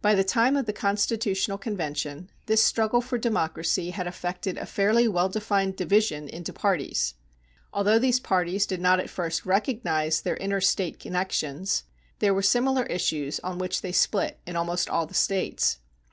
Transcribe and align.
By 0.00 0.16
the 0.16 0.24
time 0.24 0.56
of 0.56 0.66
the 0.66 0.72
constitutional 0.72 1.56
convention, 1.56 2.30
this 2.46 2.64
struggle 2.64 3.00
for 3.00 3.16
democracy 3.16 3.90
had 3.90 4.08
affected 4.08 4.58
a 4.58 4.66
fairly 4.66 5.06
well 5.06 5.28
defined 5.28 5.76
division 5.76 6.28
into 6.28 6.52
parties. 6.52 7.14
Although 7.72 8.00
these 8.00 8.18
parties 8.18 8.66
did 8.66 8.80
not 8.80 8.98
at 8.98 9.08
first 9.08 9.46
recognize 9.46 10.20
their 10.20 10.36
interstate 10.38 10.98
connections, 10.98 11.84
there 12.18 12.34
were 12.34 12.42
similar 12.42 12.86
issues 12.86 13.38
on 13.44 13.58
which 13.58 13.82
they 13.82 13.92
split 13.92 14.40
in 14.48 14.56
almost 14.56 14.88
all 14.90 15.06
the 15.06 15.14
States. 15.14 15.78